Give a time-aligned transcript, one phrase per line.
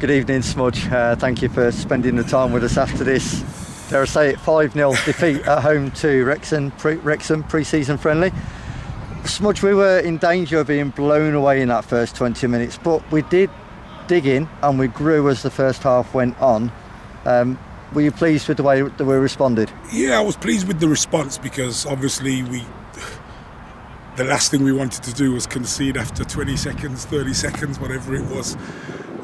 [0.00, 0.86] Good evening, Smudge.
[0.90, 3.42] Uh, thank you for spending the time with us after this.
[3.90, 8.32] Dare I say it, 5 0 defeat at home to Wrexham, pre- Wrexham pre-season friendly.
[9.26, 13.02] Smudge, we were in danger of being blown away in that first 20 minutes, but
[13.12, 13.50] we did
[14.06, 16.72] dig in and we grew as the first half went on.
[17.26, 17.58] Um,
[17.92, 19.70] were you pleased with the way that we responded?
[19.92, 22.64] Yeah, I was pleased with the response because obviously we.
[24.16, 28.14] The last thing we wanted to do was concede after 20 seconds, 30 seconds, whatever
[28.14, 28.54] it was.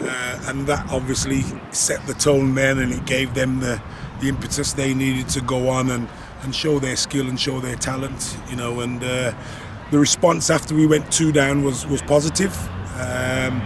[0.00, 1.42] Uh, and that obviously
[1.72, 3.80] set the tone then and it gave them the,
[4.20, 6.08] the impetus they needed to go on and,
[6.42, 8.80] and show their skill and show their talent, you know.
[8.80, 9.34] And uh,
[9.90, 12.56] the response after we went two down was, was positive.
[12.94, 13.60] Um,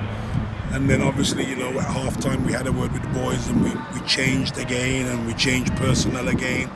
[0.73, 3.47] and then obviously, you know, at half time we had a word with the boys
[3.48, 6.69] and we, we changed again and we changed personnel again.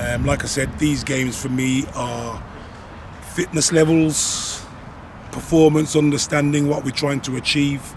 [0.00, 2.42] Um, like I said, these games for me are
[3.34, 4.66] fitness levels,
[5.30, 7.94] performance, understanding what we're trying to achieve.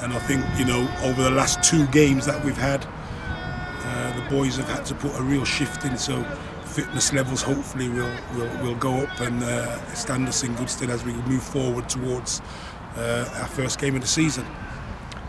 [0.00, 4.28] And I think, you know, over the last two games that we've had, uh, the
[4.28, 5.96] boys have had to put a real shift in.
[5.96, 6.22] So
[6.64, 10.90] fitness levels hopefully will, will, will go up and uh, stand us in good stead
[10.90, 12.42] as we move forward towards
[12.96, 14.44] uh, our first game of the season.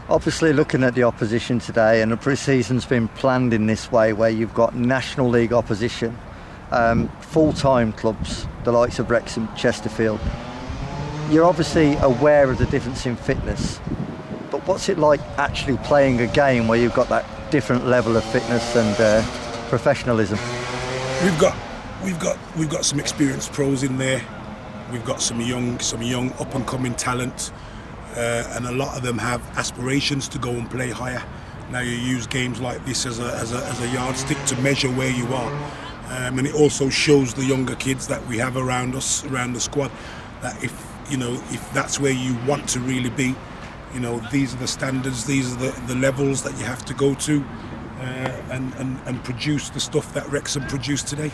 [0.07, 4.29] Obviously, looking at the opposition today, and the pre-season's been planned in this way, where
[4.29, 6.15] you've got National League opposition,
[6.69, 10.19] um, full-time clubs, the likes of Wrexham, Chesterfield.
[11.31, 13.79] You're obviously aware of the difference in fitness,
[14.65, 18.75] what's it like actually playing a game where you've got that different level of fitness
[18.75, 19.21] and uh,
[19.69, 20.37] professionalism?
[21.23, 21.55] We've got,
[22.03, 24.21] we've got, we've got some experienced pros in there
[24.91, 27.51] We've got some young, some young up and coming talent,
[28.15, 31.23] uh, and a lot of them have aspirations to go and play higher.
[31.71, 34.89] Now you use games like this as a, as a, as a yardstick to measure
[34.89, 35.51] where you are,
[36.11, 39.59] um, and it also shows the younger kids that we have around us, around the
[39.59, 39.91] squad,
[40.43, 43.35] that if you know if that's where you want to really be,
[43.95, 46.93] you know these are the standards, these are the, the levels that you have to
[46.93, 47.43] go to,
[47.99, 48.03] uh,
[48.51, 51.31] and, and and produce the stuff that Wrexham produced today.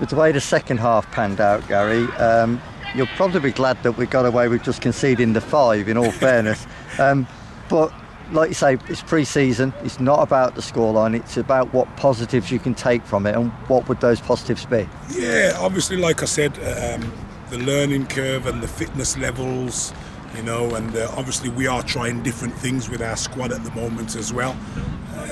[0.00, 2.60] With the way the second half panned out, Gary, um,
[2.96, 6.10] you'll probably be glad that we got away with just conceding the five, in all
[6.24, 6.66] fairness.
[6.98, 7.28] Um,
[7.68, 7.92] but
[8.32, 9.74] like you say, it's pre-season.
[9.82, 11.14] It's not about the scoreline.
[11.14, 14.88] It's about what positives you can take from it, and what would those positives be?
[15.10, 17.12] Yeah, obviously, like I said, um,
[17.50, 19.92] the learning curve and the fitness levels,
[20.36, 23.70] you know, and uh, obviously we are trying different things with our squad at the
[23.72, 24.56] moment as well.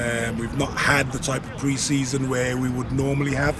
[0.00, 3.56] Um, we've not had the type of pre-season where we would normally have.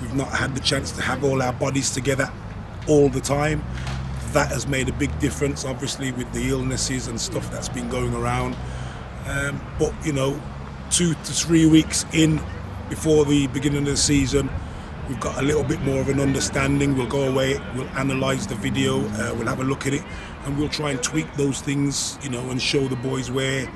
[0.00, 2.32] We've not had the chance to have all our bodies together
[2.86, 3.64] all the time.
[4.32, 8.14] That has made a big difference, obviously, with the illnesses and stuff that's been going
[8.14, 8.56] around.
[9.26, 10.40] Um, but, you know,
[10.90, 12.40] two to three weeks in
[12.88, 14.48] before the beginning of the season,
[15.08, 16.96] we've got a little bit more of an understanding.
[16.96, 20.02] We'll go away, we'll analyse the video, uh, we'll have a look at it,
[20.44, 23.70] and we'll try and tweak those things, you know, and show the boys where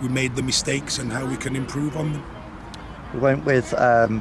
[0.00, 2.24] we made the mistakes and how we can improve on them.
[3.14, 4.20] We went with um,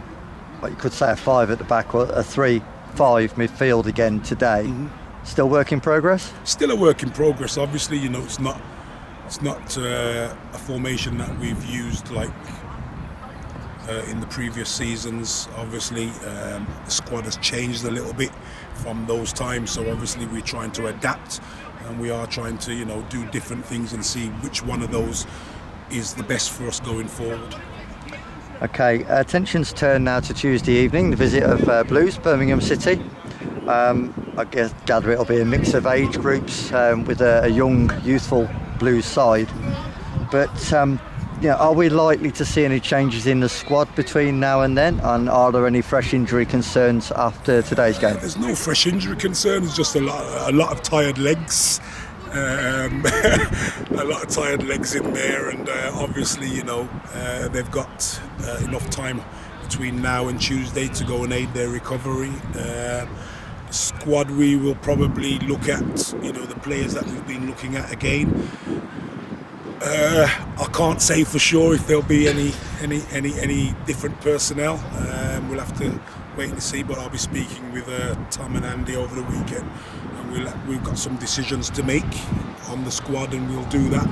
[0.60, 2.62] what you could say a five at the back or a three
[2.96, 4.64] five midfield again today.
[4.66, 4.88] Mm-hmm.
[5.24, 6.34] Still work in progress.
[6.46, 7.58] Still a work in progress.
[7.58, 8.62] Obviously, you know it's not
[9.26, 12.32] it's not uh, a formation that we've used like
[13.88, 15.48] uh, in the previous seasons.
[15.56, 18.32] Obviously, um, the squad has changed a little bit
[18.76, 19.72] from those times.
[19.72, 21.42] So obviously, we're trying to adapt,
[21.86, 24.92] and we are trying to you know do different things and see which one of
[24.92, 25.26] those
[25.92, 27.56] is the best for us going forward.
[28.62, 33.00] Okay, attention's turned now to Tuesday evening, the visit of uh, Blues, Birmingham City.
[33.68, 37.50] Um, I guess, gather it'll be a mix of age groups um, with a, a,
[37.50, 38.50] young, youthful
[38.80, 39.50] Blues side.
[40.32, 41.00] But um,
[41.42, 44.78] you know, are we likely to see any changes in the squad between now and
[44.78, 45.00] then?
[45.02, 48.16] And are there any fresh injury concerns after today's game?
[48.16, 51.80] There's no fresh injury concerns, just a lot, a lot of tired legs.
[52.32, 53.06] Um,
[53.92, 58.20] a lot of tired legs in there, and uh, obviously, you know, uh, they've got
[58.44, 59.22] uh, enough time
[59.64, 62.34] between now and Tuesday to go and aid their recovery.
[62.56, 63.06] Uh,
[63.70, 67.92] squad, we will probably look at, you know, the players that we've been looking at
[67.92, 68.50] again.
[69.82, 70.28] Uh,
[70.60, 72.52] I can't say for sure if there'll be any
[72.82, 74.76] any any any different personnel.
[74.98, 76.00] Um, we'll have to
[76.36, 76.84] wait and see.
[76.84, 79.70] But I'll be speaking with uh, Tom and Andy over the weekend
[80.32, 82.06] we'll, we've got some decisions to make
[82.70, 84.08] on the squad, and we'll do that,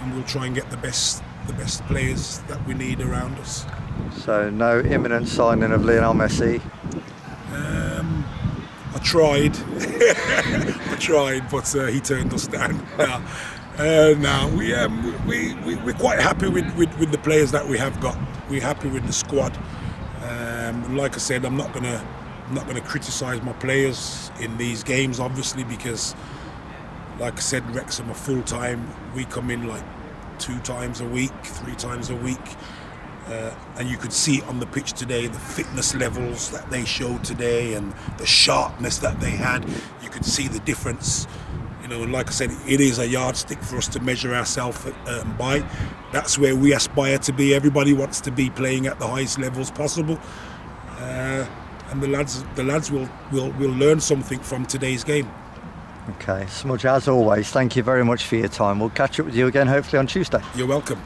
[0.00, 3.64] and we'll try and get the best the best players that we need around us.
[4.18, 6.60] So no imminent signing of Lionel Messi.
[7.52, 8.24] Um,
[8.94, 9.56] I tried,
[10.90, 12.86] I tried, but uh, he turned us down.
[12.98, 13.26] now,
[13.78, 17.66] uh, now we, um, we, we we're quite happy with, with, with the players that
[17.66, 18.18] we have got.
[18.50, 19.56] We're happy with the squad.
[20.22, 22.04] Um, like I said, I'm not gonna
[22.48, 26.14] I'm not to criticise my players in these games, obviously, because
[27.18, 28.88] like I said, Wrexham are full time.
[29.14, 29.84] We come in like
[30.38, 32.56] two times a week, three times a week.
[33.26, 37.22] Uh, and you could see on the pitch today the fitness levels that they showed
[37.22, 39.68] today and the sharpness that they had.
[40.02, 41.26] You could see the difference.
[41.88, 44.84] You know, and like I said, it is a yardstick for us to measure ourselves
[45.06, 45.64] um, by.
[46.12, 47.54] That's where we aspire to be.
[47.54, 50.20] Everybody wants to be playing at the highest levels possible,
[50.98, 51.46] uh,
[51.90, 55.30] and the lads, the lads will, will will learn something from today's game.
[56.10, 58.80] Okay, Smudge, as always, thank you very much for your time.
[58.80, 60.42] We'll catch up with you again hopefully on Tuesday.
[60.54, 61.00] You're welcome.